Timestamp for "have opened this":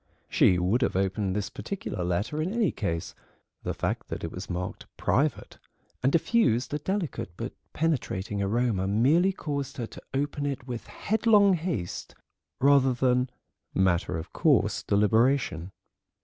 0.81-1.51